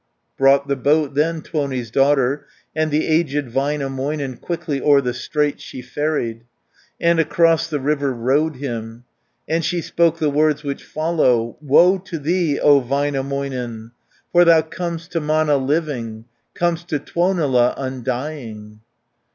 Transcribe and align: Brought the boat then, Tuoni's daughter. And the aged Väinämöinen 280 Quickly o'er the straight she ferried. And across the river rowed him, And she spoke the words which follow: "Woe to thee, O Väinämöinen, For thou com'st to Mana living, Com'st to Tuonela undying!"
Brought 0.35 0.67
the 0.67 0.75
boat 0.75 1.13
then, 1.13 1.43
Tuoni's 1.43 1.91
daughter. 1.91 2.47
And 2.75 2.89
the 2.89 3.05
aged 3.05 3.49
Väinämöinen 3.49 3.93
280 4.39 4.39
Quickly 4.39 4.81
o'er 4.81 4.99
the 4.99 5.13
straight 5.13 5.61
she 5.61 5.83
ferried. 5.83 6.43
And 6.99 7.19
across 7.19 7.69
the 7.69 7.79
river 7.79 8.11
rowed 8.11 8.55
him, 8.55 9.03
And 9.47 9.63
she 9.63 9.79
spoke 9.79 10.17
the 10.17 10.31
words 10.31 10.63
which 10.63 10.83
follow: 10.83 11.55
"Woe 11.61 11.99
to 11.99 12.17
thee, 12.17 12.59
O 12.59 12.81
Väinämöinen, 12.81 13.91
For 14.31 14.43
thou 14.43 14.63
com'st 14.63 15.11
to 15.11 15.19
Mana 15.21 15.57
living, 15.57 16.25
Com'st 16.55 16.87
to 16.87 16.97
Tuonela 16.97 17.75
undying!" 17.77 18.79